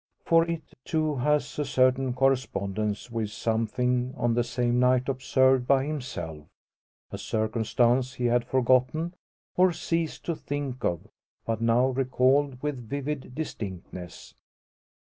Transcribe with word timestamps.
For 0.25 0.45
it, 0.49 0.63
too, 0.83 1.17
has 1.17 1.59
a 1.59 1.63
certain 1.63 2.13
correspondence 2.15 3.11
with 3.11 3.29
something 3.29 4.15
on 4.17 4.33
the 4.33 4.43
same 4.43 4.79
night 4.79 5.07
observed 5.07 5.67
by 5.67 5.85
himself 5.85 6.47
a 7.11 7.19
circumstance 7.19 8.13
he 8.15 8.25
had 8.25 8.43
forgotten, 8.43 9.13
or 9.55 9.71
ceased 9.71 10.25
to 10.25 10.35
think 10.35 10.83
of; 10.83 11.07
but 11.45 11.61
now 11.61 11.89
recalled 11.89 12.59
with 12.63 12.79
vivid 12.89 13.35
distinctness. 13.35 14.33